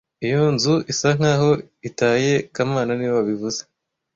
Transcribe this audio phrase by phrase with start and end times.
[0.25, 1.49] Iyo nzu isa nkaho
[1.89, 3.61] itaye kamana niwe wabivuze